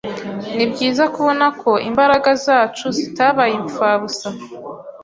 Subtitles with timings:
[0.55, 4.27] Nibyiza kubona ko imbaraga zacu zitabaye impfabusa.